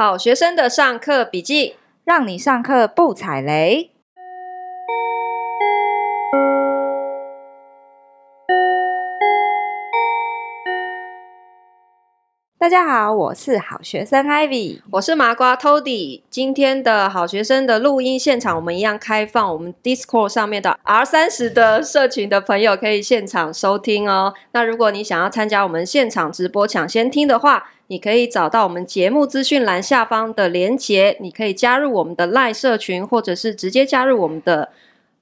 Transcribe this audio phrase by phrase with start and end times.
[0.00, 3.90] 好学生的上课笔记，让你上课不踩雷。
[12.68, 16.20] 大家好，我是好学生 Ivy，我是麻瓜 Toddy。
[16.28, 24.34] 今天的好学生的录音现场，我们一样开放，我们 Discord 上面的 R 三十的社群的朋友可以现场收听哦。
[24.52, 34.68] 那如果你想要参加我们现场直播抢先听的话，你可以找到我们节目资讯栏下方的连结，你可以加入我们的 Line 社群，或者是直接加入我们的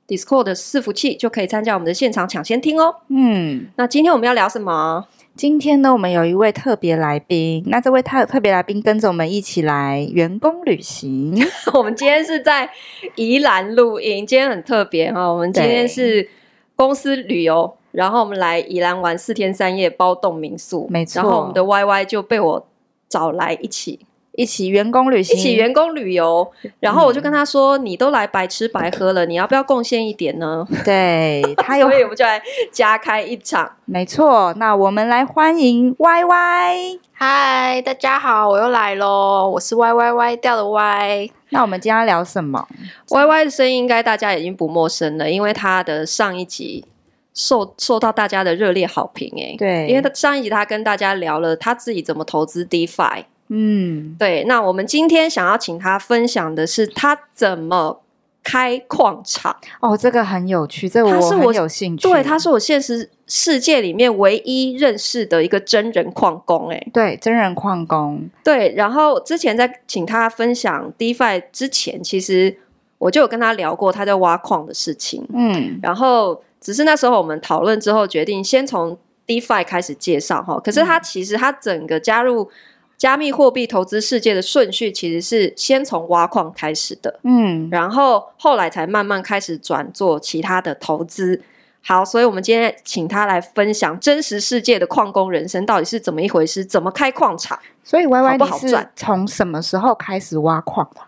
[0.09, 2.97] Discord 的伺服器，就可以参加我们的现场抢先听哦。
[3.07, 5.07] 嗯，那今天我们要聊什么？
[5.37, 7.63] 今天呢，我们有一位特别来宾。
[7.67, 11.37] 那这位特特别来宾跟着我们一起来员工旅行。
[11.75, 12.71] 我们今天是在
[13.17, 15.31] 宜兰录音，今天很特别哈。
[15.31, 16.27] 我们今天是
[16.75, 20.89] 公司旅游，然后我们来宜兰玩四天三夜，包栋民宿。
[20.89, 22.67] 没错，然后我们的 Y Y 就被我
[23.07, 24.07] 找来一起。
[24.37, 26.47] 一起员工旅行，一起员工旅游，
[26.79, 33.73] 然后我就跟他说：“嗯、你都来白吃白喝了，你要不要贡献一点呢？”对， 他有，所以我们就来加开一场。
[33.87, 36.99] 没错，那我们来欢迎 Y Y。
[37.13, 41.31] 嗨，大家好，我又来喽，我是 Y Y Y 掉的 Y。
[41.49, 42.69] 那我们今天要聊什么
[43.09, 46.85] ？Y Y 的声音应该大家已经不陌生了，因为他的上一集
[47.33, 49.33] 受受到大家的热烈好评。
[49.39, 53.25] 哎，对，因为他上一集他跟大家聊了他自己怎么投资 DeFi。
[53.49, 58.03] 嗯，对，那我们今天想要请他分享的是他怎么
[58.43, 62.09] 开矿场哦，这个很有趣，这个我很有兴趣。
[62.09, 68.29] 对，他是我现实世界里面唯一认识的一个真人矿工，哎，对，真人矿工。
[68.45, 72.57] 对，然后之前在请他分享 DeFi 之前，其实
[72.99, 82.51] 我就有跟他聊过他在挖矿的事情，嗯，然后只是那时候我们讨论之后决定先从 DeFi 开始介绍哈，可是他其实他整个加入。
[82.97, 91.43] 加密货币投资世界的顺序其实是先从挖矿开始的，嗯，然后后来才慢慢开始转做其他的投资。
[91.83, 97.57] 好，所以我们今天请他来分享真实世界的矿工人生到底是怎么一回事，怎么开矿场。
[97.85, 98.71] 所以 Y Y 好不好赚？
[98.71, 101.01] 你是从什么时候开始挖矿的？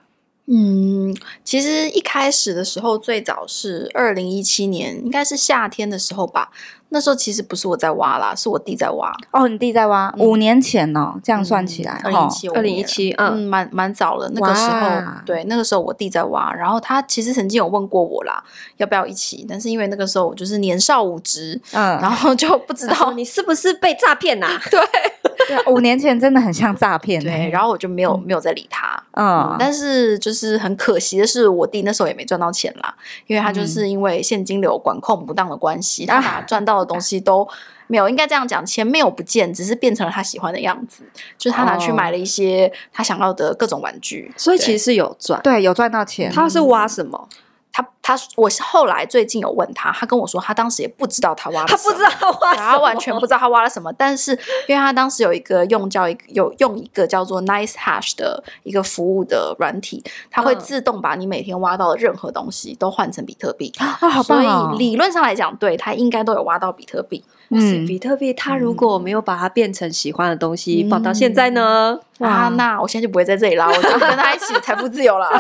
[0.51, 6.51] 嗯，其实一开始的时候，最早是二零一七年，应该是夏天的时候吧。
[6.91, 9.13] 那时候其实不是我在挖啦，是我弟在挖。
[9.31, 14.31] 哦，你弟在挖，嗯、五年前哦，这样算起来，二零一七，二零一七，嗯，蛮蛮早了。
[14.35, 14.89] 那个时候，
[15.27, 18.43] 对，那个时候我弟在挖，然后他其实曾经有问过我啦，
[18.79, 19.45] 要不要一起？
[19.49, 24.49] 但是因为那个时候我就是年少无知，嗯，然后就不知道你是不是被诈骗呐？
[24.71, 24.81] 对。
[25.49, 27.23] 对，五年前真的很像诈骗。
[27.23, 29.03] 对，然后我就没有、嗯、没有再理他。
[29.13, 32.95] 嗯，但是就是很可惜的是，我弟那时候也没赚到钱啦，
[33.27, 37.47] 因为他就是因为现金流管控不当的关系，嗯、他把赚到的东西都
[37.87, 38.09] 没有。
[38.09, 41.03] 应该这样讲，钱没有不见，只是变成了他喜欢的样子。
[41.37, 46.31] 就是他拿去买了一些他想要的各种玩具，所以其实是有赚，对，有赚到钱。
[46.33, 47.29] 他是挖什么？
[47.73, 53.93] 他他，我后来最近有问他，他跟我说，他当时也不知道他挖了什么，他不知道他挖什么，他完全不知道他挖了什么。
[53.93, 54.33] 但是，
[54.67, 63.71] 因为他当时有一个用叫一个有用一个叫做 Nice Hash 的一个服务的软体，它会自动把你每天挖到的任何东西都换成比特币。
[63.77, 64.71] 啊，好棒哦！
[64.71, 67.23] 所以理论上来讲，对，他应该都有挖到比特币。
[67.51, 71.99] 嗯，比特币，他如果没有把它变成喜欢的东西，放到现在呢？
[72.19, 75.31] 哇，那我现在就不会在这里啦，我就跟他一起财富自由了。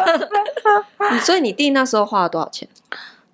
[1.21, 2.58] 所以你弟那时候花了多少钱？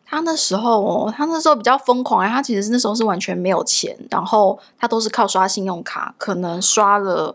[0.05, 7.35] 他那时候哦，他那时候比较疯狂哎，他其实那时候是完全没有钱，然后他都是靠刷信用卡，可能刷了。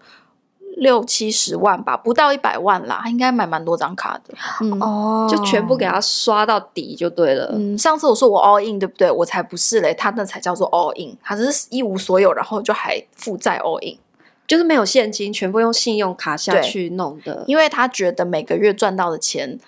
[0.77, 4.33] 六七十万吧，不到一百万啦，他应该买蛮多张卡的。
[4.61, 7.51] 嗯、哦，就全部给他刷到底就对了。
[7.53, 9.11] 嗯，上次我说我 all in 对不对？
[9.11, 13.97] 我才不是嘞，他那才叫做 all in，他只是一无所有，然后就还负债 all in，
[14.47, 17.43] 就是没有现金，全部用信用卡下去弄的。
[17.45, 19.59] 因为他觉得每个月赚到的钱，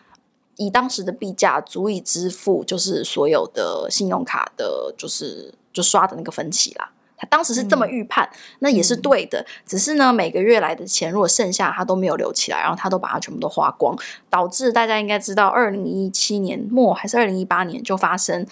[0.57, 6.91] 以当时的币价足以支付，就是所有的信用卡的，就是就刷的那个分期啦。
[7.17, 9.45] 他当时是这么预判，嗯、那也是对的。
[9.65, 13.95] 只是呢，每个月来的钱，如果剩下他都没有留起来，然后他都把它全部都花光，
[14.29, 18.43] 导致大家应该知道，二零一七年末还是二零一八年就发生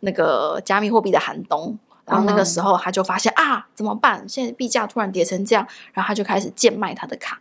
[0.00, 1.78] 那个加密货币的寒冬。
[2.04, 4.26] 然后那个时候他就发现、嗯、啊，怎么办？
[4.26, 7.38] 现在币价突然跌成这样，然后他就开始贱卖他的卡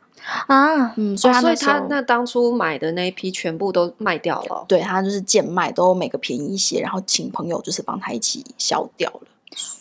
[0.48, 0.94] 啊。
[0.96, 4.66] 嗯，所以他那、哦、所以他那当初买的那一批全部都卖掉了。
[4.68, 9.22] 对，他就是贱卖，都每个便宜一些，然后请朋友就是帮他一起消掉了。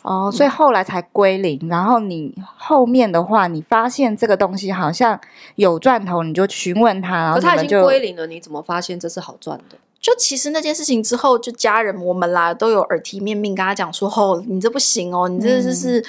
[0.02, 1.58] 哦，所以后来才归零。
[1.68, 5.20] 然后你后面的话，你发现这个东西好像
[5.56, 9.76] 有赚头，你就询问他，然后他已经归零了，你怎么发现这是好赚的？
[10.00, 16.04] 就其实那件事情之后，就家人我们啦都有耳提面命跟他讲说：“哦，你这不行哦，你这是是。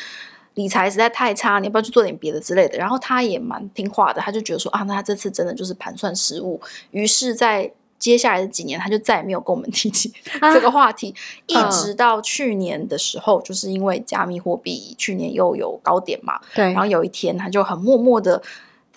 [0.57, 2.77] 嗯”理财实在太差，你要不要去做点别的之类的？
[2.77, 6.59] 然后他也蛮听话的，他就觉得说啊，那他这次真的就是盘算失误，
[6.91, 10.11] 于是，在接下来的几年，他就再也没有跟我们提起
[10.53, 11.13] 这个话题，
[11.53, 18.41] 啊、一直到去年的时候，就是因为加密货币去年又有高点嘛，对，然后有一天他就很默默的。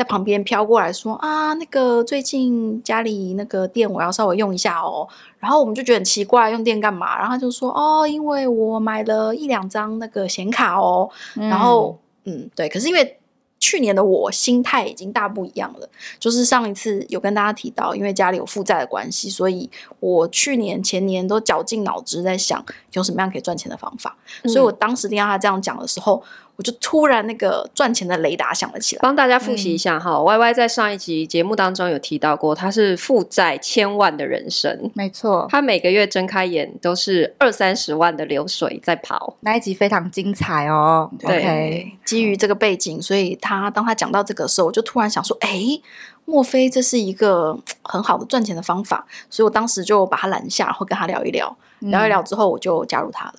[0.00, 5.06] 在旁边飘过来说啊，那个最近家里那个电我要稍微用一下哦，
[5.38, 7.19] 然后我们就觉得很奇怪，用电干嘛？
[7.19, 13.19] 然后他就说哦，因为我买了一两张那个显卡哦，嗯、然后嗯，对，可是因为。
[13.62, 15.87] 去年的我心态已经大不一样了，
[16.19, 19.69] 就是上一次有跟大家提到，因为家里有负债的关系，所以
[20.00, 24.17] 我去年前年都绞尽脑汁在想有什么样可以赚钱的方法。
[24.44, 26.23] 嗯、所以我当时听到他这样讲的时候，
[26.61, 29.01] 我就突然那个赚钱的雷达响了起来。
[29.01, 39.39] 帮大家复习一下哈、嗯、，Y Y 在上一集节目当中有提到过，他是负债千万的人生，没错，他每个月睁开眼都是二三十万的流水在跑。
[39.41, 41.11] 那一集非常精彩哦。
[41.19, 43.71] 对基于这个背景，所以他。
[43.71, 45.63] 当他讲到这个时候，我就突然想说：“哎，
[46.25, 53.35] 莫非这是一个很好的赚钱的方法？”所以我当时就把他拦下，然后跟他聊一聊，嗯、聊一聊之后，我就加入他了。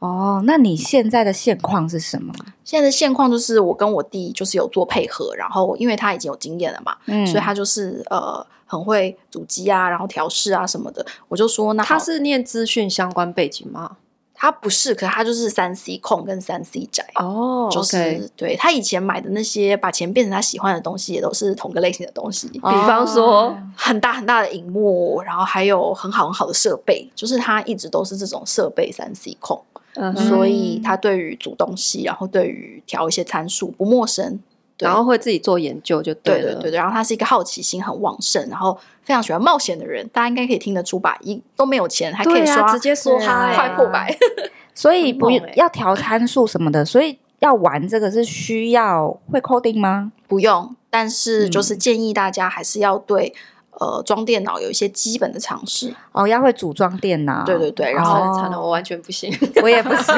[0.00, 2.34] 哦，那你现在的现况是什么？
[2.64, 11.04] 现在的现况就是我跟我弟就是有做配合，然后因为他已经有经验了嘛，嗯、所以他就是呃很会组机啊，然后调试啊什么的。
[11.28, 13.98] 我就说，那他是念资讯相关背景吗？
[14.32, 17.70] 他不是，可是他就是三 C 控跟三 C 宅哦，oh.
[17.70, 22.48] 就是对他以前买的那些，把钱变成他喜欢的东西，也都是同个类型的东西。
[22.62, 22.72] Oh.
[22.72, 29.62] 比方说很大很大的荧幕，然后还有很好很好的设备，就是他一直都是这种设备三 C 控
[29.94, 30.16] ，uh.
[30.16, 34.40] 所以他对于煮东西，然后对于调一些参数不陌生。
[34.78, 36.54] 然后会自己做研究，就对了。
[36.54, 40.08] 对对然后他是一个好奇心很旺盛，然后非常喜欢冒险的人。
[40.08, 41.18] 大家应该可以听得出吧？
[41.20, 44.10] 一都没有钱，还可以刷，啊、直接说他，快破百。
[44.74, 50.12] 所以不要调参数什么的，所以要玩这个是需要会 coding 吗？
[50.26, 53.40] 不用，但是就是建议大家还是要对、嗯、
[53.80, 57.44] 呃装电脑有一些基本的常识哦，要会组装电脑。
[57.44, 60.14] 对对对，然后、哦、我完全不行，我也不行，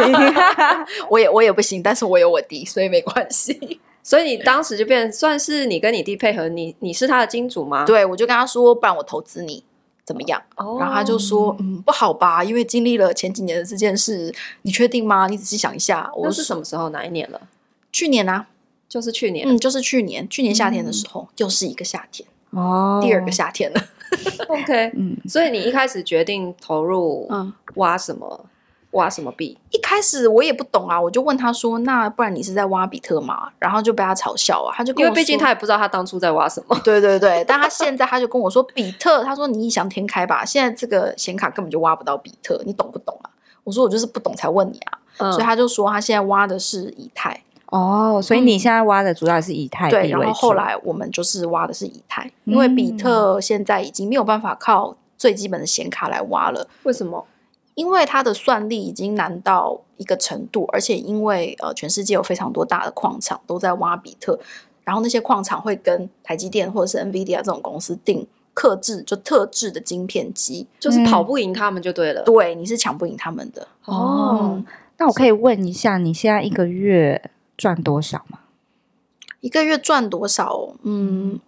[1.08, 3.80] 我也我也不行，但是我有我弟，所以没关系。
[4.02, 7.84] 所以你当时就变算是你跟你弟配合，你你是他的金主吗？
[7.84, 9.62] 对，我就跟他说，不然我投资你
[10.04, 10.42] 怎么样？
[10.56, 15.28] 哦、然后他就说，嗯，不好吧，因为经历了前几年的这件事，你确定吗？
[15.28, 16.88] 你仔细想一下，我是什么时候？
[16.88, 17.40] 哪一年了？
[17.92, 18.46] 去年啊，
[18.88, 23.80] 就是去年，嗯，就是去年，去年夏天的时候，又、嗯、是一个夏天哦，第二个夏天了。
[24.48, 28.46] OK，嗯，所以你一开始决定投入，嗯，挖什么？
[28.92, 29.56] 挖什么币？
[29.70, 36.78] 一开始我也不懂啊，我就问他说：“那不然你是在挖比特吗？”然后就被他嘲笑啊，他就跟我因为毕竟他也不知道他当初在挖什么。
[36.84, 43.30] 对对对，但他现在他就跟我说比特，他说你异想天开吧，现在这个显卡根本就挖不到比特，你懂不懂啊？
[43.64, 47.42] 我说我就是不懂才问你啊，嗯、所以他就说他现在挖的是以太。
[47.72, 56.68] 哦，所以你现在挖的主要是以太币、嗯、对，然后后来我们就是挖的是以太，因为比特现在已经没有办法靠最基本的显卡来挖了。
[56.82, 57.26] 为什么？
[57.74, 64.38] 因为它的算力已经难到一个程度，而且因为呃，全世界有非常多大的矿场都在挖比特，
[64.84, 72.22] 然后那些矿场会跟台积电或者是 NVIDIA 这种公司订克制就特制的晶片机，就是跑不赢他们就对了。
[72.24, 73.66] 对，你是抢不赢他们的。
[73.86, 74.62] 哦，
[74.98, 78.38] 那我可以问一下，你现在一个月赚多少吗？
[79.40, 80.74] 一个月赚多少？
[80.82, 81.40] 嗯。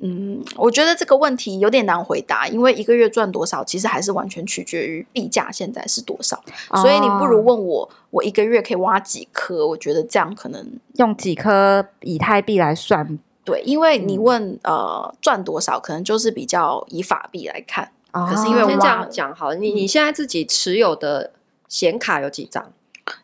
[0.00, 6.40] 嗯，我觉得这个问题有点难回答，因为一个月赚多少，其实还是完全取决于币价现在是多少。
[6.70, 9.66] 哦、所以你不如问我，我一个月可以挖几颗？
[9.66, 10.64] 我觉得这样可能
[10.98, 13.18] 用几颗以太币来算。
[13.42, 17.90] 对，因为你问、嗯、呃赚多少，可能就是比较以法币来看。
[18.12, 21.32] 哦、可是因为我先这样讲好，你你现在自己持有的
[21.66, 22.72] 显卡有几张？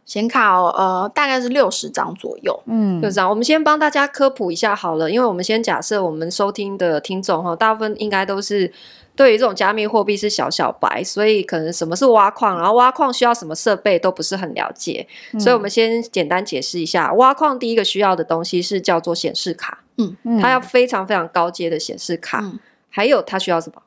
[0.04, 2.62] 显卡哦，呃，大概是六十张左右。
[2.66, 3.28] 嗯，六十张。
[3.28, 8.72] 我们先帮大家科普一下好了，因为我们先假设我们收听的听众哈，大部分应该都是
[9.16, 15.06] 对于这种加密货币是小小白，所以可能什么是挖矿，然后挖矿需要什么设备都不是很了解。
[15.32, 19.80] 嗯、所以我们先简单解释一下，挖矿第一个需要的东西是叫做显示卡。
[19.96, 22.40] 嗯，它要非常非常高阶的显示卡。
[22.42, 22.58] 嗯、
[22.90, 23.80] 还有它需要什么？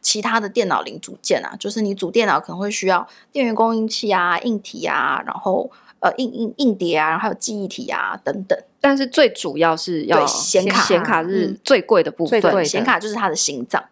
[0.00, 8.58] 其他的电脑零组件啊，就是你组电脑可能会需要电源供应器啊、硬体啊，然后呃硬硬硬碟啊，然后还有记忆体啊等等。
[8.80, 13.82] 但是最主要是要显卡，显卡是最贵的部分，显、嗯、卡就是它的心脏。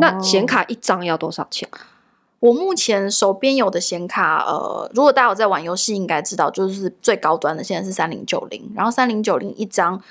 [0.00, 1.68] 那显卡一张要多少钱？
[2.40, 10.02] 我目前手边有的显卡，呃，如果大家有在玩游戏，应该知道，就是最高端的现在是三零九零，然后三零九零一张。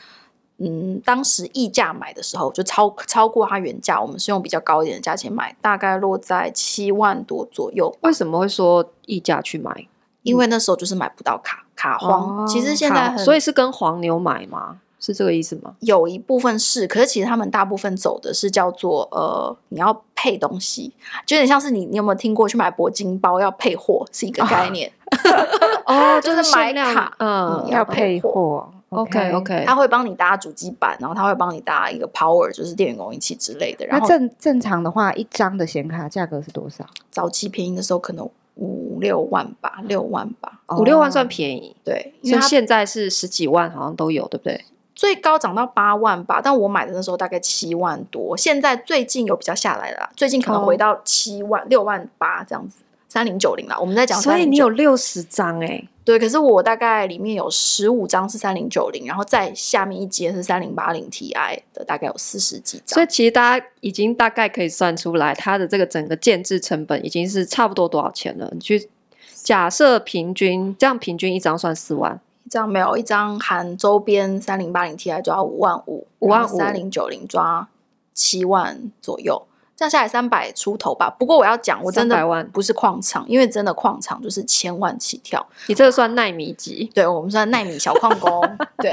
[0.63, 7.91] 嗯，当时溢价买的时候就超超过它原价，我们是用比较高一点的价钱买，大概落在七万多左右。
[8.01, 9.87] 为什么会说溢价去买？
[10.23, 12.43] 因为那时候就是买不到卡，卡荒。
[12.43, 14.77] 哦、其实现在很，所以是跟黄牛买吗？
[14.99, 15.73] 是这个意思吗？
[15.79, 20.93] 有一部分是，可是其实他们大部分走的是叫做呃，你要配东西，
[21.25, 24.91] 就有点像是你，你有没有听过去买铂金包要配货是一个概念？
[25.87, 28.71] 哦， 就是买卡，嗯，要配货。
[28.91, 33.85] OK OK，他会帮你搭主机板，然后他会帮你搭一个 Power，就是电源供应器之类的。
[33.85, 36.85] 然后正正常的话，一张的显卡价格是多少？
[37.09, 41.73] 早期便宜的时候可能五六万吧，六万吧，五六万算便宜。
[41.85, 44.65] 对，因为现在是十几万，好像都有，对不对？
[44.93, 53.79] 最高涨到八万吧，但我买的那时候大概七万多，现在最近有比较下来了，最近可能回到七万六、哦、万八这样子，三零九零啦。
[53.79, 61.31] 我们在讲，所以你有六十张哎，对，可是我大概里面有十五张是三零九零，然后再下面一阶是三零八零 Ti
[61.73, 62.95] 的，大概有四十几张。
[62.95, 68.49] 所以其实大家已经大概可以算出来，它的这个整个建制成本已经是差不多多少钱了？
[68.51, 68.89] 你去
[69.41, 72.19] 假设平均这样，平均一张算四万。
[72.43, 77.69] 一张没有，一张含周边三零八零 Ti 抓五万五，五万五，三零九零抓
[78.13, 79.41] 七万左右，
[79.81, 81.09] 这样下来三百出头吧。
[81.17, 85.43] 不过我要讲，我真的不是矿场，因为真的矿场就是千万起跳。
[85.65, 86.87] 你这个算奈米级？
[86.93, 88.39] 对，我们算奈米小矿工。
[88.77, 88.91] 对，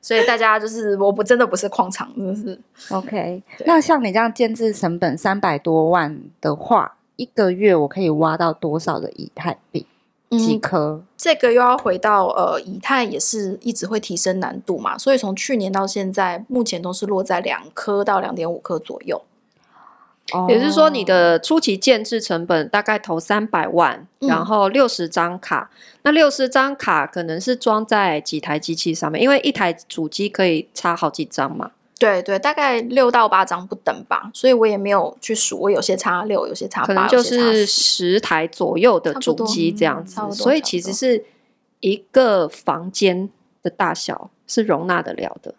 [0.00, 2.60] 所以大家就是我不真的不是矿场，真的是
[2.94, 3.42] OK。
[3.66, 9.84] 那像你这样建置成本三百多万的话，一个月我可以挖到多少的以太币？
[10.30, 11.06] 几颗、嗯？
[11.16, 19.20] 这个又要回到呃，以太也是一直会提升难度嘛，所以从去年到现在，目前都是落在两颗到两点五颗左右。
[20.32, 25.70] 哦，也就是说，你的初期建制成本大概投三百万，嗯、然后六十张卡，
[26.02, 29.22] 那六十张卡可能是装在几台机器上面？
[29.22, 31.70] 因为一台主机可以插好几张嘛。
[31.98, 35.58] 对对，大概六到八张不等吧，所以我也没有去数。
[35.58, 40.20] 我有些插六，有些插八，可能就是十台左右的主机这样子。
[40.30, 41.24] 所以其实是
[41.80, 43.28] 一个房间
[43.64, 45.52] 的大小是容纳得了的，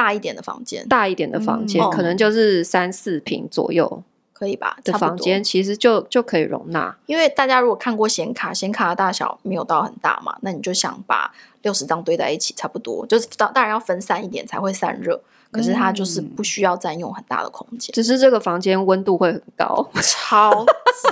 [0.00, 4.02] 大一点的房间，大一点的房间、嗯、可能就是三四平左右，
[4.32, 4.78] 可以吧？
[4.82, 6.96] 的房间其实就就可以容纳。
[7.04, 11.30] 因为大家如果看过显卡，显卡的大小没有到很大嘛，那你就想把
[11.60, 15.20] 六十张堆在一起，差不多就是当当然要分散一点才会散热。
[15.52, 21.08] 可是它就是不需要占用很大的空间，只是这个房间温度会很高，超级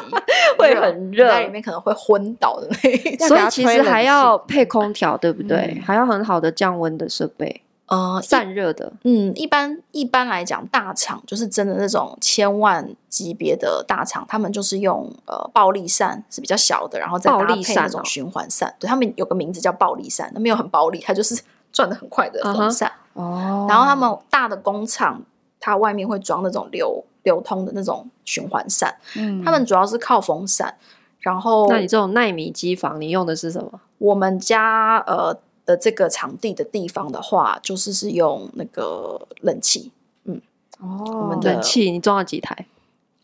[0.56, 3.26] 会很热，在里面可能会昏倒的那一种。
[3.26, 5.74] 所以其实还要配空调，对不对？
[5.76, 8.92] 嗯、还要很好的降温的设备，呃，散热的。
[9.04, 18.74] 嗯，一般一般来讲，大厂就是真的那种千万级别的大厂，他们就是用呃暴力扇是比较小的，然后再搭配那种循环扇。
[18.78, 21.40] 对，他们有个名字叫暴力扇，那没有很暴力，它就是
[21.72, 22.90] 转的很快的风扇。
[23.14, 23.22] Uh.
[23.22, 25.22] 哦，然后他们大的工厂，
[25.58, 30.74] 它外面会装那种流流通的那种循环扇，嗯，他们主要是靠风扇。
[31.20, 33.80] 然后，那你这种纳米机房，你用的是什么？
[33.98, 35.36] 我们家呃
[35.68, 39.92] 的这个场地的地方的话，就是是用那个冷气，
[40.24, 40.40] 嗯，
[40.80, 42.64] 哦，我们的冷气你装了几台？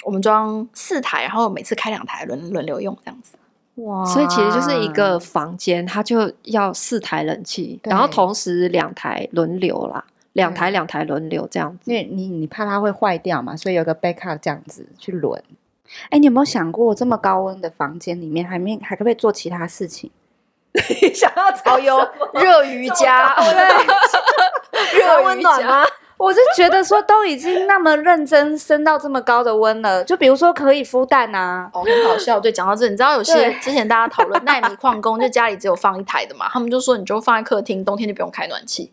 [0.04, 3.38] 我们装四台，然后每次开两台轮轮流用这样子。
[3.76, 11.90] 哇，所以其实就是一个房间，它就要四台冷气，然后同时两台轮流啦，两台两台轮流这样子。
[11.90, 15.42] 因为你你怕它会坏掉嘛，所以有个 backup 这样子去轮。
[16.10, 20.10] 哎，你有没有想过，这么高温的房间里面，还没还可不可以做其他事情？
[21.14, 21.98] 想要超有
[22.32, 23.34] 热瑜伽，
[24.72, 25.84] 对， 热温暖吗？
[26.16, 32.40] 我就觉得说，都已经那么认真升到这么高的温了，就比如说可以孵蛋啊，哦，很好笑。
[32.40, 38.92] 对，讲到这，你知道有些之前大家讨论奈米矿工，就家里只有放一台的嘛，他们就说你就放在客厅，冬天就不用开暖气，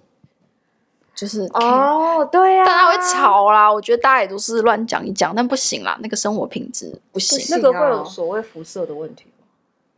[1.16, 3.72] 就是哦，对呀，大家会吵啦。
[3.72, 9.28] 我觉得大家也都是乱讲一讲，但不行啦，那个生活品质不行，那个会有所谓辐射的问题。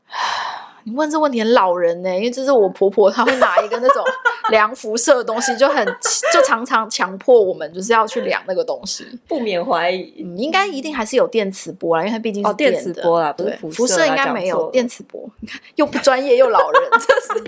[0.85, 4.03] 你问这问题很老人呢、欸，因为这是我婆婆，她会拿一个那种
[4.51, 5.85] 量辐射的东西，就很
[6.33, 9.89] 就常常强迫我们就是要去量那个东西，不免怀。
[9.89, 15.29] 疑，嗯，应该一定还是有电磁波啦，因为它毕竟是电，哦、电磁波啦，不是辐射，辐射应该没有电磁波，
[15.75, 17.43] 又不专业又老人，这是。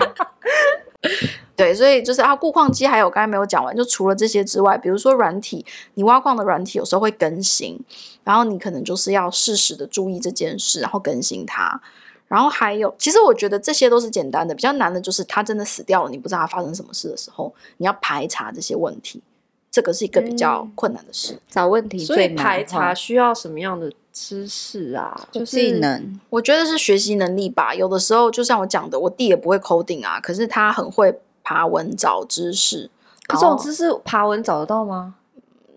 [1.54, 5.64] 对，所以就是啊，固矿机还有刚才没有讲完，就除了这些之外，比如说软体，
[5.94, 7.78] 你挖矿的软体有时候会更新，
[8.24, 11.80] 然后你可能就是要适时的注意这件事，然后更新它。
[12.28, 19.22] 然后还有，其实我觉得这些都是简单的，比较难的就是他真的死掉了，你不知道他发生什么事的时候，你要排查这些问题，
[19.70, 21.34] 这个是一个比较困难的事。
[21.34, 25.28] 嗯、找问题，所以排查需要什么样的知识啊？
[25.30, 27.72] 就是技能，我觉得是学习能力吧。
[27.72, 32.90] 有的时候就像我讲的，我弟也不会 coding 啊，可是他很会爬文找知识。
[33.28, 35.14] 可这种知识爬文找得到吗？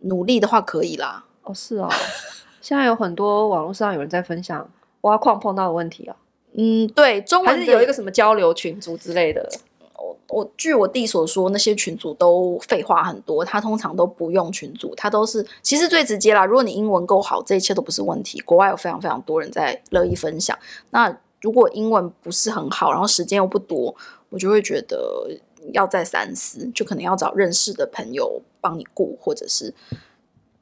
[0.02, 1.26] 努力的话可以啦。
[1.44, 1.90] 哦，是哦。
[2.62, 4.68] 现在有很多网络上有人在分享
[5.02, 6.16] 挖矿碰到的问题啊。
[6.54, 9.48] 嗯，对，中文还是有一个什么交流群组之类的。
[9.96, 16.46] 我我据我弟所说，那些群组都废话很多，他通常都不用群组，他都是其实最直接啦。
[16.46, 18.40] 如果你英文够好，这一切都不是问题。
[18.42, 20.58] 国外有非常非常多人在乐意分享。
[20.92, 23.96] 那如果英文不是很好，然后时间又不多，
[24.30, 25.30] 我就会觉得
[25.74, 29.74] 要再三思，就可能要找认识的朋友帮你顾，或者是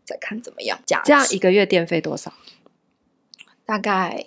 [0.03, 2.33] 再看怎么样这样一个月电费多少？
[3.65, 4.23] 大概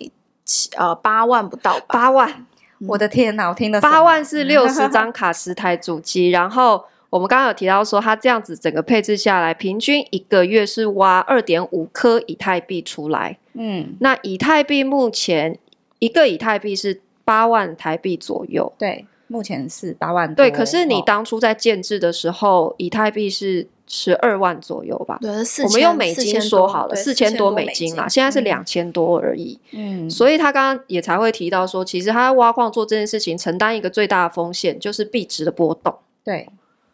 [0.51, 2.45] 七呃八万不到吧，八万。
[2.87, 3.47] 我的天哪！
[3.47, 13.37] 我听的八万是 六十张卡，十台主机，然后我们刚刚有提到说，它这样子整个配置下来，平均一个月是挖二点五颗以太币出来。
[13.53, 15.59] 嗯，那以太币目前
[15.99, 18.73] 一个以太币是八万台币左右。
[18.79, 20.43] 对，目前是八万多。
[20.43, 25.19] 对，可是你当初在建制的时候，哦、以太币是十二万左右吧？
[25.21, 29.59] 对，我们用美金说好了，四千多美金啦，现在是两千多而已。
[29.71, 35.93] 嗯，所以他刚刚也才会提到说，其实他挖矿做这件事情，承担一个最大的风险就是币值的波动。
[36.23, 36.47] 对，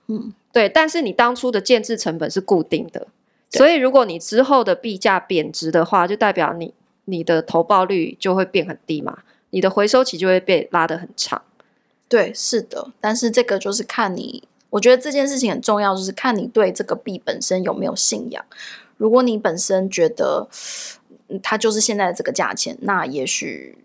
[0.08, 0.68] 嗯，对。
[0.68, 3.06] 但是你当初的建制成本是固定的，
[3.51, 6.74] 所以如果你之后的币价贬值的话，就代表你
[7.06, 9.20] 你的投报率就会变很低嘛，
[9.51, 11.44] 你的回收期就会被拉得很长。
[12.10, 12.88] 对，是的。
[13.00, 14.42] 但是这个就是看你。
[14.69, 18.45] 我觉得这件事情很重要，就是看你对这个币本身有没有信仰。
[18.97, 20.47] 如果你本身觉得
[21.41, 23.77] 它就是现在的这个价钱，那也许。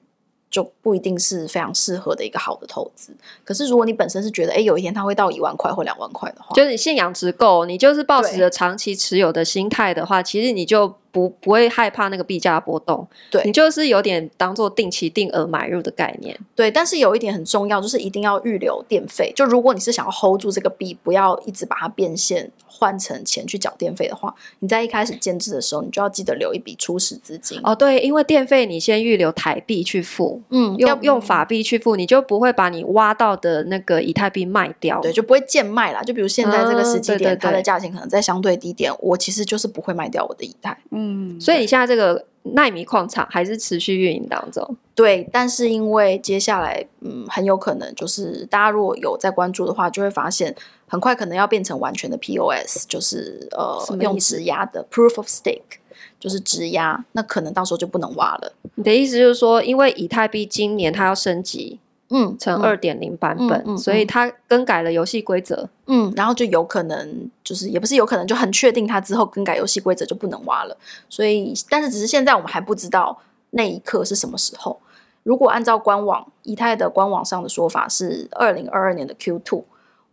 [0.52, 3.16] 就不一定是非常适合的一个好的投资。
[3.42, 13.06] 可是，如果你本身是觉得，哎，有一天它会到一万块或两万块的话，就是你信仰值够，你就是抱持着长期持有的心态的话，其实你就不不会害怕那个币价波动。
[13.30, 16.36] 对，你就是有点当做定期定额买入的概念。
[16.56, 19.32] 对，但是有一点很重要，就是一定要预留电费。
[19.36, 22.50] 就如果你是想要 hold 住这个币，不要一直把它变现。
[22.74, 27.72] 换成钱去缴电费的话，你在一开始建制的时候，你就要记得留一笔初始资金哦。
[27.72, 36.02] 对，因为电费你先预留台币去付，嗯，用用法币去付，你就不会把你挖到的那个以太币卖掉，对，就不会贱卖啦。
[36.02, 40.76] 就比如现在这个时机点，嗯、它的价钱可能在相对低点，我其实就是不会卖掉我的以太。
[40.90, 41.01] 嗯，
[41.40, 44.76] 所以你现在这个奈米矿场还是持续运营当中。
[44.94, 50.54] 对，但是因为接下来，嗯，很有可能就是大家如果有在关注的话，就会发现。
[50.88, 55.78] 很快可能要变成完全的 POS，就是呃用质押的 Proof of Stake，
[56.20, 58.52] 就是质押，那可能到时候就不能挖了。
[58.74, 61.80] 你的意思就是说，因为以太币今年它要升级，
[62.12, 70.76] 嗯，成二点零版本，嗯嗯嗯、所以它更改了游戏规则，嗯，然后就有可能就是也不是有可能，就很确定它之后更改游戏规则就不能挖了。
[71.08, 73.18] 所以，但是只是现在我们还不知道
[73.50, 74.78] 那一刻是什么时候。
[75.22, 79.64] 如果按照官网以太的官网上的说法是二零二二年的 Q two。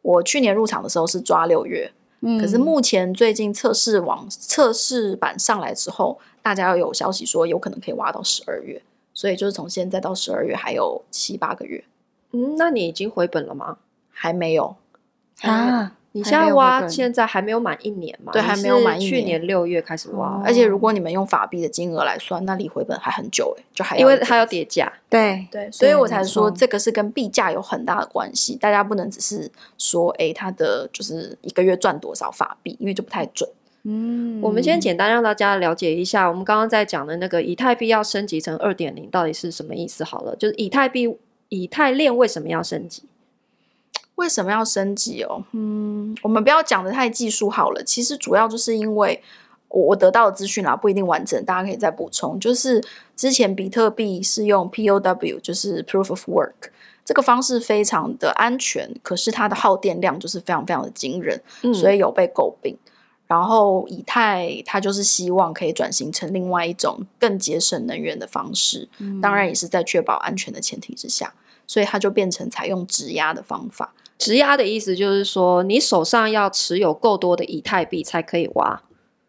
[0.02, 8.82] 我去年入场的时候是抓六月，嗯，可是目前最近测试网测试版上来之后，大家要有消息说有可能可以挖到十二月，
[9.20, 11.84] 所以就是从现在到十二月还有七八个月。
[12.32, 13.80] 嗯，那你已经回本了吗？
[14.10, 14.78] 还没有
[15.42, 15.92] 啊。
[16.14, 18.32] 你现在挖，现在还没有满一年嘛？
[18.32, 19.12] 对，还没有满一年。
[19.12, 24.92] 去年六月开始挖，哦，而且如果你们用法币的金额来算，那离回本还很久哎，就还因为它要叠价。
[25.10, 28.56] 对对，所以我才说这个是跟币价有很大的关系。
[28.56, 33.48] 大家不能只是说，哎，它的就是一个月赚多少法币，因为就不太准。
[33.84, 40.04] 嗯，我们先简单让大家了解一下，我们刚刚在讲的那个以太币要升级成二点零，到底是什么意思？
[40.04, 43.04] 好了，就是以太币、以太链为什么要升级？
[44.16, 45.46] 为什么要升级哦？
[45.54, 47.82] 嗯，我们不要讲的太技术好了。
[47.82, 49.24] 其实主要就是因为
[49.70, 52.38] 我我得到的资讯啊，不一定完整，大家可以再补充。
[52.38, 52.84] 就是
[53.16, 56.72] 之前比特币是用 POW，就是 Proof of Work
[57.06, 61.42] 这个方式非常的安全，可是它的耗电量就是非常非常的惊人，
[61.74, 62.78] 所以有被诟病。
[63.30, 71.34] 嗯、然后以太它就是希望可以转型成另外一种更节省能源的方式，嗯、当然也是在确保安全的前提之下，
[71.68, 73.94] 所以它就变成采用质押的方法。
[74.18, 78.82] 质押的意思就是说，你手上要持有够多的以太币才可以挖，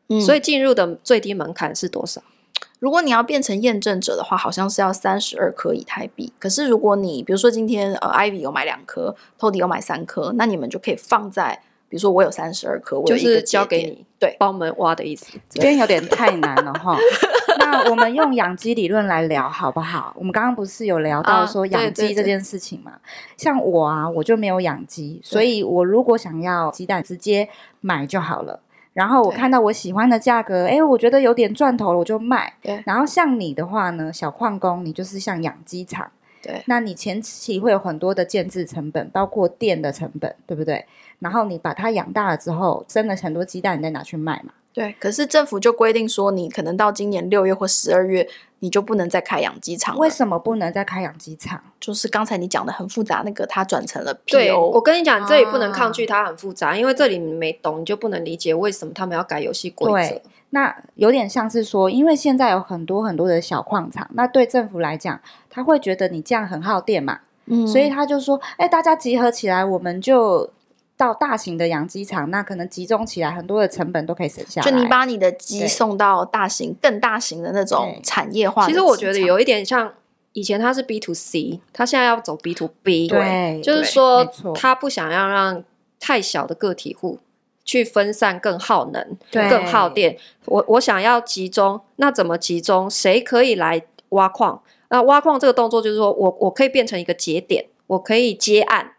[0.08, 2.20] 嗯，所以进入的最低门槛是多少？
[2.80, 6.32] 如果你要变成验证者的话，好像是要三十二颗以太币。
[6.38, 11.62] 可是如果你比如说今天呃，Ivy 有买两颗，Tody 有买三颗，那你们就可以放在。
[11.90, 15.26] 比如说我有三十二颗，我就是交给你，对，帮我们挖的意思。
[15.48, 16.96] 这边有点太难了哈。
[17.59, 20.14] 那我们用养鸡理论来聊好不好？
[20.16, 22.92] 我们刚刚不是有聊到说养鸡这件事情嘛？
[23.37, 27.48] 像我啊，我就没有养鸡，所以我如果想要鸡蛋，直接
[27.81, 28.61] 买就好了。
[28.92, 32.55] 然后我看到我喜欢的价格，哎，我觉得有点赚头了，我就卖。
[32.62, 32.81] 对。
[32.87, 36.09] 然后像你的话呢，小矿工，你就是像养鸡场。
[36.42, 40.87] 对，那你前期会有很多的建制成本，包括电的成本，对不对？
[41.20, 44.52] 然后你把它养大了之后，生了很多鸡蛋，你再拿去卖嘛。
[44.72, 48.28] 对，可是政府就规定说，你可能到今年六月或十二月，
[48.61, 49.98] 你就不能再开养鸡场。
[49.98, 51.61] 为什么不能再开养鸡场？
[51.80, 54.30] 就是刚才你讲的很复杂，那个它转成了 PO。
[54.30, 60.09] 对，我跟你讲，你这里不能抗拒它很复杂，啊、因为这里你没懂，你就不能理解为什么他们要改游戏规则。
[60.11, 70.48] 对，那有点像是说，因为现在有很多很多的小矿场，那对政府来讲，他会觉得你这样很耗电嘛，嗯，所以他就说，哎，大家集合起来，我们就。
[71.00, 74.70] 到大型的养鸡场，那可能集中起来，很多的成本都可以省下来。
[74.70, 78.66] 就你把你的鸡送到大型、更大型的那种产业化。
[78.66, 79.90] 其实我觉得有一点像
[80.34, 83.08] 以前它是 B to C，它现在要走 B to B。
[83.08, 85.64] 对，就是说他不想要让
[85.98, 87.18] 太小的个体户
[87.64, 90.18] 去分散更耗能、更耗电。
[90.44, 92.90] 我我想要集中，那怎么集中？
[92.90, 94.60] 谁可以来挖矿？
[94.90, 98.92] 那挖矿这个动作就是说我我可以变成一个节点，我可以接案。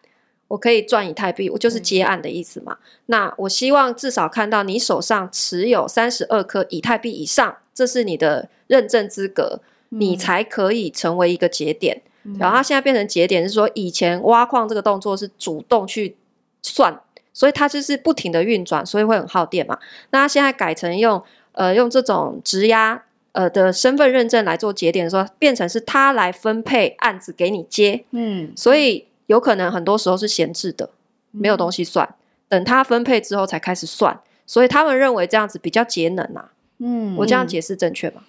[0.51, 2.73] 我可以赚以太币，我就是接案的意思嘛。
[2.73, 9.61] 嗯、那我希望至少看到你手上持有三十二颗以太币以上，这是你的认证资格，
[9.91, 12.01] 嗯、你才可以成为一个节点。
[12.23, 16.17] 嗯、然后它现在变成节点，是说以前挖矿这个动作是主动去
[16.61, 16.99] 算，
[17.31, 19.79] 所以它就是不停的运转，所以会很耗电嘛。
[20.09, 29.05] 那它现在改成用呃用这种质押呃的身份认证来做节点的时候，变成是他来分配案子给你接，嗯，所以。
[29.31, 30.89] 有可能很多时候是闲置的，
[31.31, 32.15] 没有东西算，嗯、
[32.49, 36.51] 等它分配之后才开始算，所以他们认为这样子比较节能啊。
[36.79, 38.23] 嗯，我这样解释正确吗？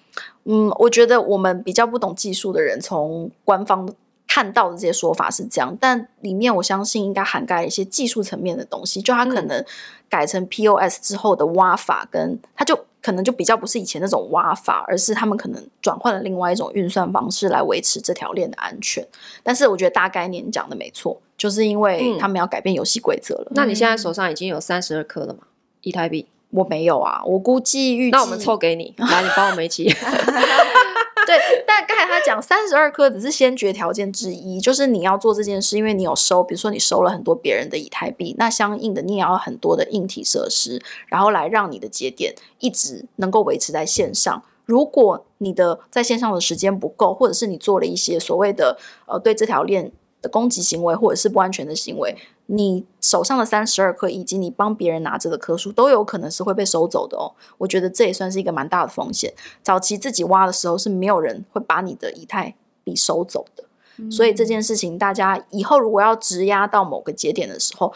[0.45, 3.93] 嗯，我觉得我们比较不懂技术的人，从官方
[4.33, 9.63] 看到的这些说法是这样，但里面我相信应该涵盖一些技术层面的东西，就它可能
[10.09, 12.79] 改成 POS 之后的挖法，跟它就。
[13.03, 19.05] 可能就比较不是以前那种挖法，而是他们可能转换了另外一种运算方式来维持这条链的安全。
[19.43, 23.47] 但是我觉得大概念讲的没错，就是因为他们要改变游戏规则了。
[23.49, 23.51] 嗯。
[23.55, 25.41] 那你现在手上已经有三十二颗了吗？
[25.81, 26.25] 以太币？
[26.51, 28.11] 我没有啊，我估计预计。
[28.11, 29.93] 那我们凑给你，来，你帮我们一起。
[31.25, 44.43] 对，但刚才他讲三十二颗只是先决条件之一，就是你要做这件事，因为你有收，比如说你收了很多别人的以太币，那相应的你也要很多的硬体设施，然后来让你的节点一直能够维持在线上。
[44.65, 49.91] 如果你的在线上的时间不够，或者是你做了一些所谓的呃对这条链
[50.23, 52.15] 的攻击行为，或者是不安全的行为。
[52.47, 57.31] 你手上的三十二颗，以及你帮别人拿着的颗数，都有可能是会被收走的哦。
[57.59, 59.31] 我觉得这也算是一个蛮大的风险。
[59.61, 63.65] 早期自己挖的时候，是没有人会把你的以太币收走的。
[64.09, 67.93] 所以这件事情，大家以后如果要质押到某个节点的时候，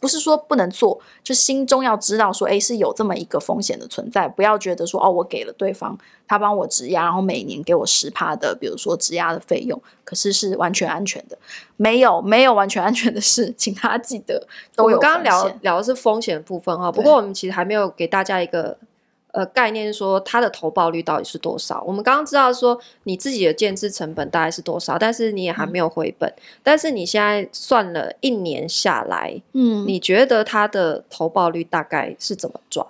[0.00, 11.36] 不是说不能做，就心中要知道说，哎，是有这么一个风险的存在，不要觉得说，哦，我给了对方，他帮我质押，然后每年给我十趴的，比如说质押的费用，可是是完全安全的，
[11.76, 14.96] 没有，没有完全安全的事，请大家记得都有。
[14.96, 18.78] 我们刚刚聊聊的是风险部分哈，不过我们其实还没有给大家一个。
[19.32, 21.82] 呃，概念说它的投报率到底是多少？
[21.86, 26.28] 我们刚刚知道说你自己的建制成本大概是多少，但是你也还没有回本。
[26.30, 32.86] 嗯、但是你现在算了一年下来，嗯，你觉得它的投报率大概是怎么抓？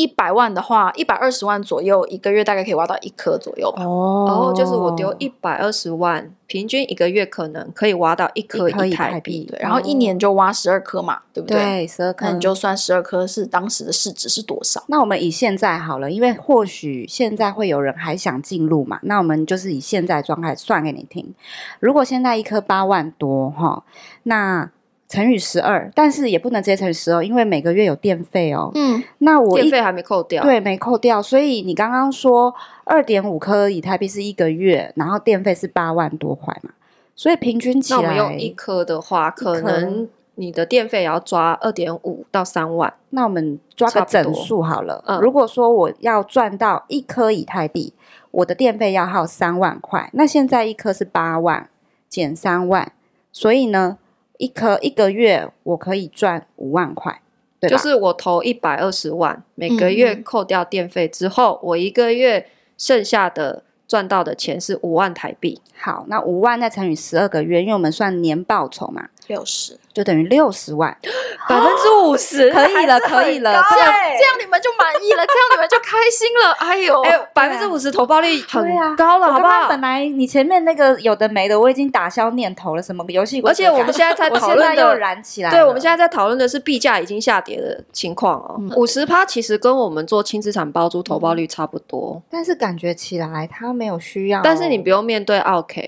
[0.00, 3.84] 一百万的话，一百二十万左右，一个月大概可以挖到一颗左右吧。
[3.84, 9.44] 哦，就是我丢一百二十万，平均一个月可能可以挖到一颗一台币。
[9.50, 11.58] 对，然后一年就挖十二颗嘛，对不对？
[11.58, 12.24] 对，十二颗。
[12.24, 14.82] 那你就算十二颗是当时的市值是多少？
[14.86, 21.34] 那我们以现在好了，因为或许现在会有人还想进入嘛，那我们就是以现在状态算给你听。
[21.78, 23.84] 如果现在一颗八万多哈，
[24.22, 24.70] 那。
[25.10, 28.70] 乘以十二，但是也不能直接乘以十二，因为每个月有电费哦。
[28.76, 31.20] 嗯，那我电费还没扣掉，对，没扣掉。
[31.20, 36.70] 所以你刚刚说二点五颗以太币是一个月，然后电费是八万多块嘛，
[37.16, 42.94] 所以平均起来，那我们用一颗的话，可能你的电费也要抓二点五到三万。
[43.08, 45.02] 那我们抓个整数好了。
[45.08, 47.92] 嗯，如果说我要赚到一颗以太币，
[48.30, 50.08] 我的电费要耗三万块。
[50.12, 51.68] 那现在一颗是八万
[52.08, 52.92] 减三万，
[53.32, 53.98] 所以呢？
[54.40, 57.20] 一颗一个月我可以赚五万块，
[57.60, 62.46] 对，就是我投一百二十万，每个月扣掉电费之后，嗯、我一个月
[62.78, 65.60] 剩下的赚到的钱是五万台币。
[65.78, 69.78] 好，那五万再乘以十二个月，因为我们算年报酬嘛，六十。
[69.92, 70.96] 就等于六十万，
[71.48, 76.52] 百分之五十，可以了，可以了，这样这样你们就满意了，这样你们就开心了。
[76.62, 78.64] 哎呦，哎，百分之五十投报率很
[78.96, 79.68] 高了，好不好？
[79.68, 83.40] 本来你前面那个有的没的，我已经打消念头了，什么游戏？
[83.42, 88.60] 而且我们现在在讨论的又燃起来，对，我们现在在讨论的是币价已经下跌的情况哦。
[88.76, 95.80] 五十趴其实跟我们做轻资产包租投报率差不多，但是感觉起来它没有需要，但是你不用面对奥客。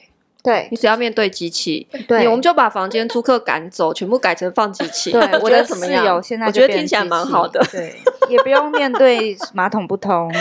[0.43, 5.13] 对，你只要面对机器，对，我们就把房间租客赶走，全部改成放机器。
[5.13, 6.21] 对， 我觉得怎么样？
[6.23, 7.65] 现在我觉得听起来蛮好的。
[7.71, 7.95] 对，
[8.29, 10.31] 也不用面对马桶不通。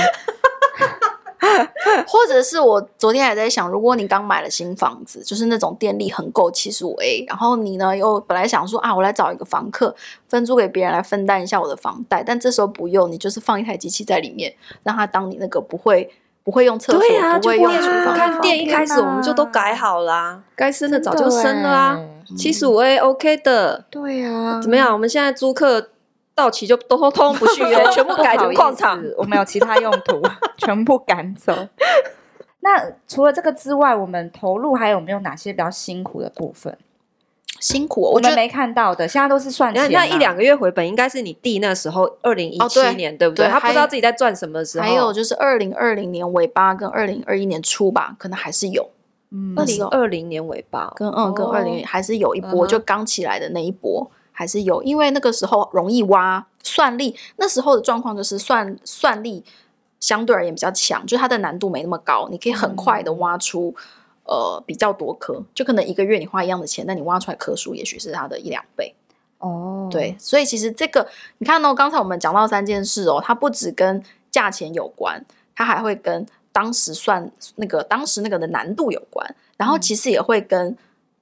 [2.08, 9.94] 或者是我昨天还在想，如果你刚买了新房子，就是那种电力很够七十五 A，然后你呢又本来想说啊，我来找一个房客
[10.30, 16.10] 分租给别人来分担一下我的房贷，但这时候不用，你就是放一台机器在里面，让它当你那个不会
[16.44, 17.02] 不会用厕所，
[17.42, 18.16] 不会用厨房。
[18.16, 22.00] 看店一开始我们就都改好啦，该生的早就生了啊，
[22.38, 23.86] 七十五 A OK 的。
[23.90, 24.92] 对啊，怎么样？
[24.94, 25.90] 我们现在租客。
[26.34, 29.04] 到期就都通通不续约， 全部改成矿场。
[29.18, 30.20] 我们有其他用途，
[30.58, 31.54] 全部赶走。
[32.62, 36.76] 那除了这个之外，我们投入还有没有哪些比较辛苦的部分？
[37.62, 39.90] 辛苦，我们没看到的，现在都是算钱。
[39.92, 43.48] 那一两个月回本，应该是你弟那时候二零一七年，对不对？
[43.48, 44.86] 他不知道自己在赚什么的时候。
[44.86, 48.90] 还有就是二零二零年尾巴跟二零二一年初吧，可能还是有。
[49.30, 54.12] 嗯，二零二零年尾巴跟嗯跟二零还是有一波，就刚起来的那一波。
[54.34, 59.44] 还是有，因为那个时候容易挖算力，那时候的状况就是算算力
[60.00, 63.84] 相对而言比较强，就是它的难度没那么高，你可以很快的挖出、嗯、
[64.24, 68.94] 呃比较多颗，就可能一个月你花一样的钱，但你挖出来颗数也许是它的一两倍。
[69.40, 71.08] 哦，对，所以其实这个
[71.38, 75.24] 你看哦，刚才我们讲到三件事哦，它不只跟价钱有关，
[75.56, 80.78] 它还会跟当时算那个当时那个的难度有关，然后其实也会跟。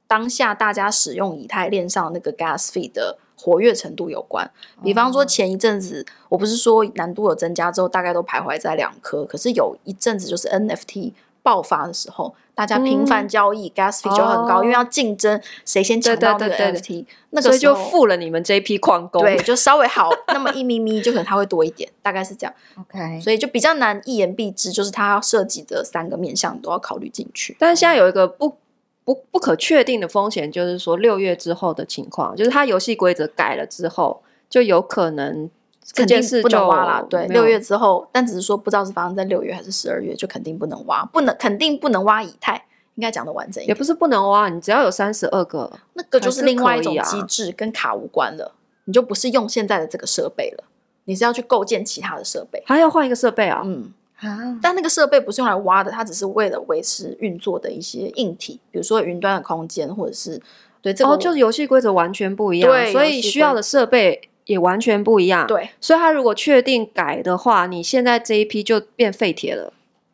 [0.09, 4.49] 当下大家使用以太链上那个 gas fee 的活跃程度有关，
[4.83, 22.53] 比方说前一阵子，我不是说难度有增加之后，大概都徘徊在两颗，可是有一阵子就是 NFT 爆发的时候，大家频繁交易、嗯、gas fee 就很高，哦、因为要竞争谁先抢到那个 NFT，那个时候就付了你们这一批矿工，对，就稍微好 那么一咪咪，就可能它会多一点，大概是这样。
[22.79, 27.55] OK，所以就比较难一言蔽之，就是它要涉及的三个面向都要考虑进去。
[27.59, 28.57] 但是现在有一个不。
[29.05, 35.49] 不不可确定的风险就是说，六月之后的情况，就是它游戏规则改了之后，就有可能
[35.83, 37.03] 这件事就不能挖了。
[37.09, 42.63] 对，六月之后，但只是说不知道是发生在六月还是十二月，就肯定不能挖，不能肯定不能挖以太，
[42.95, 43.69] 应该讲的完整一点。
[43.69, 48.53] 也不是不能挖，你只要有三十二个，那个就是另外一种机制，跟卡无关了，
[48.85, 50.63] 你就不是用现在的这个设备了，
[51.05, 53.61] 你是要去构建其他的设备，还要换一个设备啊？
[53.65, 54.59] 嗯啊。
[54.61, 60.39] 但那个设备不是用来挖的，它只是为了维持运作的一些硬体，比如说云端的空间，或者是
[60.81, 65.45] 对这个，哦，就是游戏规则完全不一样，对，所以需要的设备也完全不一样。
[65.45, 69.71] 对，所以他如果确定改的话，你现在这一批就变废铁了。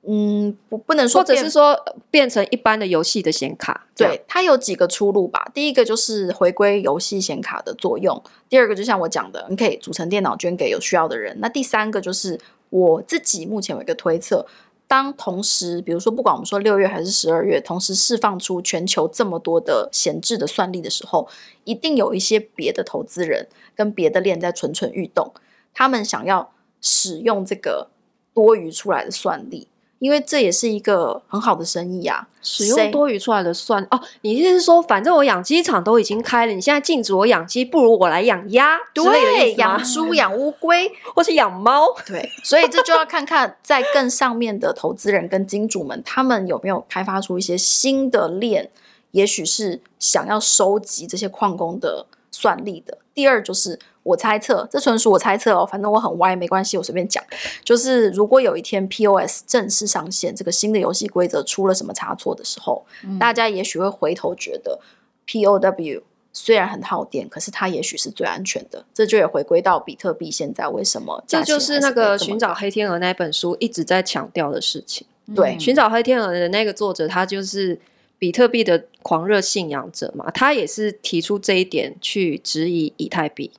[0.07, 1.75] 嗯，不，不能说，或者是说
[2.11, 3.87] 变成一般的游戏的显卡。
[3.95, 5.49] 对，它有几个出路吧。
[5.53, 11.37] 第一个就是回归游戏显卡的作用，第二个就像我讲的，你可以组成电脑捐给有需要的人。
[11.39, 12.39] 那第三个就是。
[12.71, 14.45] 我自己目前有一个推测，
[14.87, 21.27] 当同时，比如说不管我们说六月还是十二月，同时释放出全球这么多的闲置的算力的时候，
[21.63, 25.33] 一定有一些别的投资人跟别的链在蠢蠢欲动，
[25.73, 27.89] 他们想要使用这个
[28.33, 29.67] 多余出来的算力。
[29.99, 32.27] 因为这也是一个很好的生意啊！
[32.41, 42.29] 使用多余出来的算哦，你意思是说，反正我养鸡场都已经开了，你现在禁止我养鸡，不如我来养鸭，对，养猪、养乌龟， 或是养猫，对。
[42.43, 48.69] 所以这就要看看在更上面的投资人跟金主们，他们有没有开发出一些新的链，
[49.11, 52.97] 也许是想要收集这些矿工的算力的。
[53.13, 53.79] 第二就是。
[54.05, 57.23] 我猜测，这纯属我猜测哦，反正我很歪，没关系，我随便讲。
[57.63, 64.79] 就是如果有一天 POS 正式上线，这个新的游戏规则出了什么差错的时候，嗯、大家也许会回头觉得
[65.25, 68.85] POW 虽然很耗电，可是它也许是最安全的。
[68.93, 71.23] 这就也回归到比特币现在为什么？
[71.25, 75.07] 这就是那个寻找黑天鹅那本书一直在强调的事情。
[75.35, 77.79] 对，寻找黑天鹅的那个作者，他就是
[78.19, 83.49] 比特币的狂热信仰者嘛，他也是提出这一点去质疑以太币。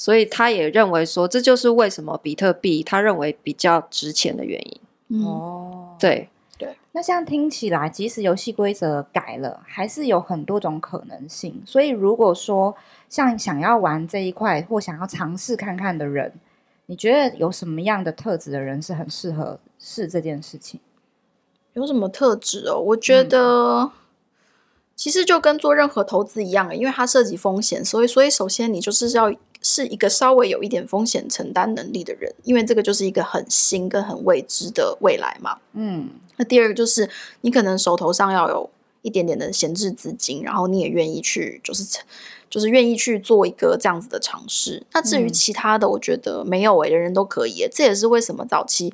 [0.00, 4.56] 所以他也认为说，这就是为什么比特币他认为比较值钱的原
[5.08, 5.26] 因。
[5.26, 6.76] 哦，对对。
[6.92, 11.60] 那这样听起来，即使游戏规则改了，还是有很多种可能性。
[11.66, 12.76] 所以如果说
[13.08, 16.32] 像想要玩这一块或想要尝试看看的人，
[16.86, 20.78] 你觉得有什么样的特质的人是很适合试这件事情？
[21.72, 22.78] 有什么特质哦？
[22.78, 23.80] 我觉得。
[23.80, 23.90] 嗯
[24.98, 35.58] 其实就跟做任何投资一样，因为它涉及风险，所以所以首先你就是要是一个稍微有一点风险承担能力的人，因为这个就是一个很新跟很未知的未来嘛。
[35.72, 37.08] 嗯，那第二个就是
[37.40, 38.70] 你可能手头上要有
[39.02, 41.84] 一点点的闲置资金，然后你也愿意去，就是
[42.48, 44.82] 就是愿意去做一个这样子的尝试。
[44.92, 47.68] 那至于其他的，我觉得没有诶、欸，人人都可以。
[47.70, 48.92] 这也是为什么早期。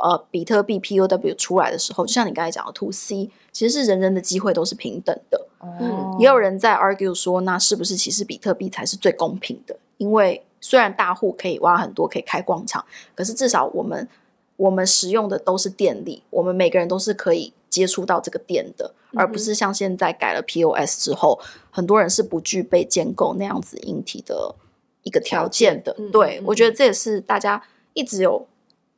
[0.00, 5.46] 呃，比特币 POW 出来的时候，就像你刚才讲的 To C，其实是人人的机会都是平等的。
[5.62, 9.76] 嗯，也有人在 argue 说，那是不是其实比特币才是最公平的？
[9.98, 12.82] 因为虽然大户可以挖很多，可以开矿场，
[13.14, 14.08] 可是至少我们
[14.56, 21.38] 我们使用的都是电力，我们每个人都是可以接触到这个电的，嗯、而不是像现在改了 POS 之后，
[21.70, 24.54] 很多人是不具备建构那样子硬体的
[25.02, 25.92] 一个条件的。
[25.92, 28.46] 件对、嗯、我觉得这也是大家一直有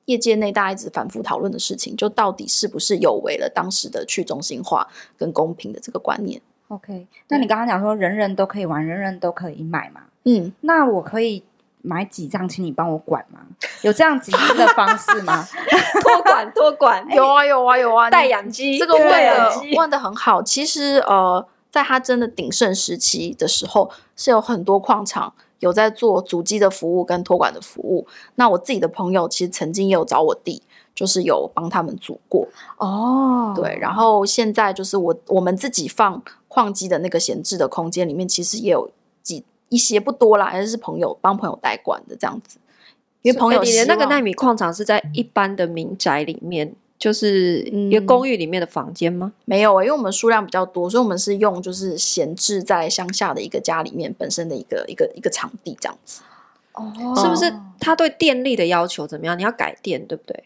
[0.06, 6.40] 业界内大家一直反复讨论的事情，就到底是不是有违了当时的去中心化跟公平的这个观念。
[6.68, 10.02] OK，那你刚刚讲说人人都可以玩，人人都可以买嘛？
[10.24, 11.44] 嗯，那我可以
[11.82, 13.40] 买几张，请你帮我管吗？
[13.82, 15.46] 有这样集资的方式吗？
[16.00, 20.42] 托 管托管，有啊有啊有啊，代养机这个问的问的很好。
[20.42, 28.06] 其实呃，在它真的鼎盛时期的时候，是有很多矿场有在做主机的服务跟托管的服务。
[28.36, 30.62] 那我自己的朋友其实曾经也有找我弟。
[30.94, 32.46] 就是有帮他们组过
[32.76, 38.90] 哦，对，然后现在就是我我们自己放矿机的那个闲置的空间里面，其实也有
[39.22, 42.58] 几一些不多啦，还是朋友帮朋友代管的这样子。
[43.22, 49.32] 因为朋友，你的那个纳米矿场是在一般的民宅里面，就是一个公寓里面的房间吗？
[49.34, 56.22] 嗯、没有、欸，因为我们数量比较多，所以我们是用就是闲置在乡下的一个家里面本身的一个一个一个场地这样子。
[56.74, 57.52] 哦，是不是？
[57.80, 59.36] 他对电力的要求怎么样？
[59.36, 60.44] 你要改电，对不对？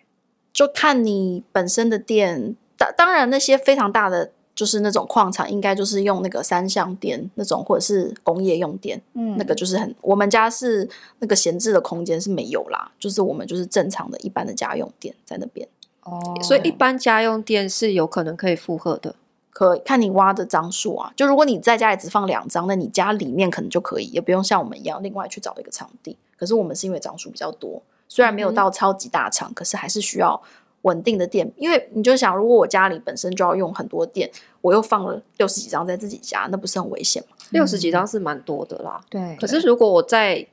[0.50, 9.94] 就看你本身的电，当当然那些非常大的就是那种矿场，应该就是用那个三相电那种，或者是工业用电，嗯，那个就是很。
[10.00, 10.88] 我们家是
[11.18, 15.68] 那个闲置的空间是没有啦，就是我们就是正常的一般的家用电在那边。
[16.06, 19.14] 哦，所以一般家用电是有可能可以负荷的，
[19.50, 21.12] 可以看你挖的张数啊。
[21.16, 26.16] 就如果你在家里只放两张，那你家里面可能就可以，也不用像我们一样另外去找一个场地。
[26.36, 27.82] 可是我们是因为张数比较多。
[28.08, 30.40] 虽然没有到超级大厂，嗯、可是还是需要
[30.82, 31.50] 稳定的电。
[31.56, 37.36] 因为你就想，如果我家里本身就要用很多电，我又放了六十几张在自己家，那不是很危险吗？
[37.50, 39.00] 六十几张是蛮多的啦。
[39.08, 39.36] 对。
[39.40, 40.46] 可是如果我再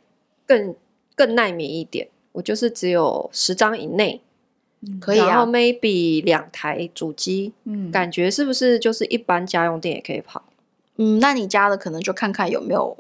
[0.47, 0.73] 更
[1.15, 4.19] 更耐米一点，我就是只有十张以内，
[4.85, 5.27] 嗯、可以啊。
[5.27, 10.43] 然后 maybe 两台主机，嗯，感觉是不是就是一般家用电也可以跑？
[10.97, 12.97] 嗯，那你家的可能就看看有没有。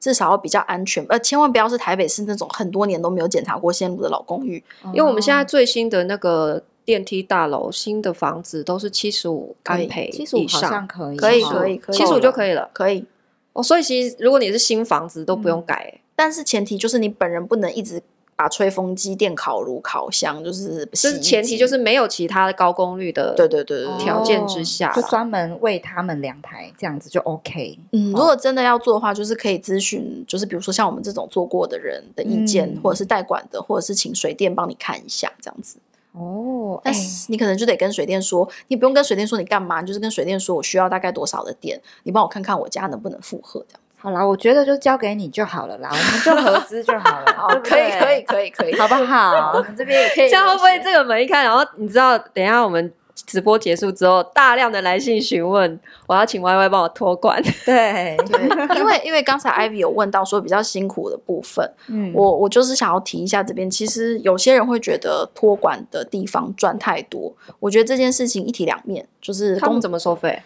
[0.00, 13.06] 至少要比较安全，呃，千万不要是台北市那种很多年都没有检查过线路的老公寓，因为我们现在最新的那个电梯大楼，新的房子都是七十五安培以上，七十五好像可以，可以，可以，七十五就可以了，可以。
[13.52, 18.02] 哦，所以其实如果你是新房子都不用改，嗯，但是前提就是你本人不能一直。
[18.36, 27.78] 把吹风机、电烤炉、烤箱，就是是前提，就是没有其他的高功率的，对对对条件之下，就专门为他们两台这样子就 OK。
[27.92, 35.78] 嗯，如果真的要做的话，就是可以咨询，就是比如说像我们这种做过的人的意见，嗯、或者是代管的，或者是请水电帮你看一下这样子。
[36.12, 43.80] 哦，但是你可能就得跟水电说，你不用跟水电说你干嘛，你就是跟水电说我需要大概多少的电，你帮我看看我家能不能负荷这样。
[43.98, 49.52] 好啦，我觉得就交给你就好了啦，我们就合资就好了， 哦，可以，可以，可以，可以，好不好？
[49.58, 50.28] 我们这边也可以。
[50.28, 57.42] 这样会不会这个门一开，然后你知道，等一下我们直播结束之后，大量的来信询问，我要请 Y Y 帮我托管。
[57.64, 70.42] 对，对，因为因为刚才 Ivy 有问到说比较辛苦的部分，嗯，我我就是想要提一下这边，其实有些人会觉得托管的地方赚太多，我觉得这件事情一体两面，就是他们怎么收费？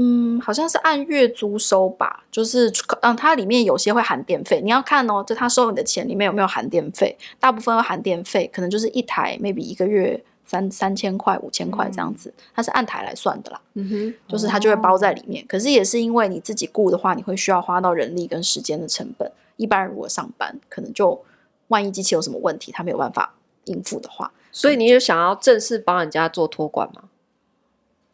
[0.00, 13.60] 嗯，好像是按月租收吧，就是嗯，它里面有些会含电费，你要看哦，就他收你的钱里面有没有含电费，大部分会含电费，可能就是一台 maybe 一个月三三千块、五千块这样子，它是按台来算的啦。
[13.74, 19.28] 嗯哼，就是它就会包在里面，哦、可是也是因为你自己雇的话，你会需要花到人力跟时间的成本。
[19.56, 21.20] 一般人如果上班，可能就
[21.66, 23.34] 万一机器有什么问题，他没有办法
[23.64, 27.02] 应付的话，所以你就想要正式帮人家做托管吗？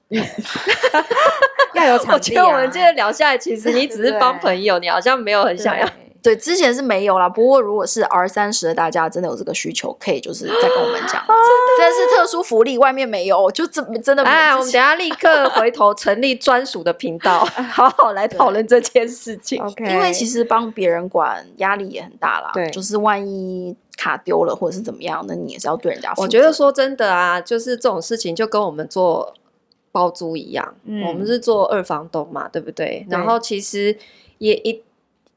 [1.74, 2.14] 要有场地啊！
[2.14, 5.88] 我觉得我们今天聊下来，其实你只是帮朋友，你好像没有很想要。
[6.22, 7.28] 对，之前是没有啦。
[7.28, 11.22] 不过如果是 R 三十的大家真的有这个需求，可以就是再跟我们讲。
[11.76, 14.22] 这是特殊福利，外面没有，就真真的。
[14.24, 19.62] 哎，我们等下立刻回头成立专属的频道， 好好来讨论这件事情。
[19.62, 22.50] OK，因为其实帮别人管压力也很大啦。
[22.54, 26.22] 对，就是万一卡丢了或者是怎么样，那你也是要对人家负责。
[26.22, 29.34] 我觉得说真的啊，就是这种事情就跟我们做。
[29.94, 33.06] 包租一样，嗯、我们是做二房东嘛，对不对？
[33.06, 33.96] 对，然后其实
[34.38, 34.82] 也一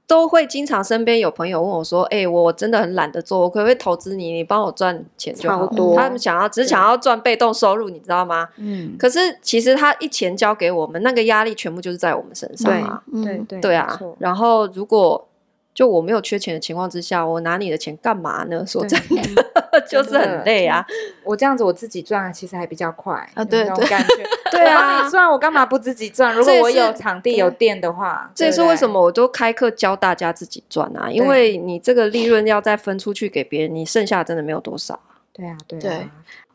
[0.08, 4.32] 都会经常身边有朋友问我说：“哎、欸，我真的很懒得做，我可不可以投资你？
[4.32, 5.68] 你帮我赚钱就好。
[5.68, 8.50] 多”他们想要只想要赚被动收入，你知道吗？
[8.58, 8.96] 嗯。
[8.98, 13.04] 可是其实他一钱交给我们，那个压力全部就是在我们身上啊。
[13.14, 14.00] 对对对，对啊。
[14.18, 15.28] 然后如果
[15.74, 18.66] 就我没有缺钱的情况之下，我拿你的钱干嘛呢？
[18.66, 20.84] 说真的，对 就是很累啊。
[21.24, 25.10] 我这样子我自己赚，其实还比较快对，感觉 对啊。
[25.10, 26.34] 虽然我干嘛不自己赚？
[26.34, 31.10] 如果我有场地有电的话，这也是为什么我都开课教大家自己赚啊。
[31.10, 35.00] 因为你这个利润要再分出去给别人，你剩下真的没有多少。
[35.34, 35.82] 对啊，对啊。
[35.82, 36.10] 对，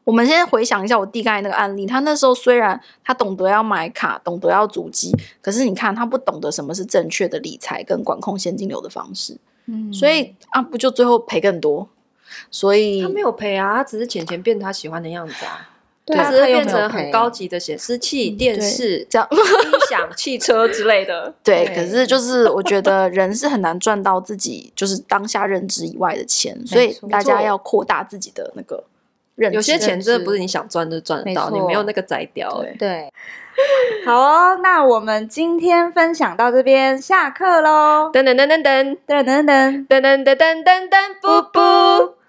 [0.05, 9.37] 我们先回想一下我弟刚才那个案例，他那时候虽然他懂得要买卡，懂得要主机，可是你看他不懂得什么是正确的理财跟管控现金流的方式，
[9.67, 11.89] 嗯，所以啊，不就最后赔更多？
[12.51, 15.69] 所以他没有赔啊，他只是钱钱变他喜欢的样子啊。
[16.05, 19.39] 对它只是变成很高级的显示器、电视、这样音
[19.89, 21.33] 响、汽车之类的。
[21.45, 28.83] 对，可是就是我觉得人是很难赚到自己就是当下认知以外的钱，所以大家要扩大自己的那个
[29.37, 29.55] 认知。
[29.55, 32.51] 有些钱真的不是你想赚就赚得到，你没有那个宰掉。
[32.61, 33.13] 对，对，
[34.05, 38.11] 好哦，那我们今天分享到这边，下课喽！
[38.13, 42.22] 噔噔噔噔噔噔噔噔噔噔噔噔噔噔，布布。